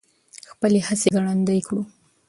[0.51, 1.81] خپلې هڅې ګړندۍ کړو.